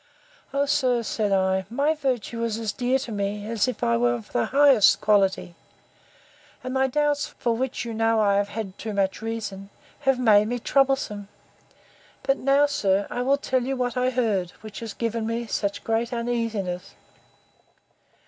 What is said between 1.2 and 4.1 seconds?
I, my virtue is as dear to me, as if I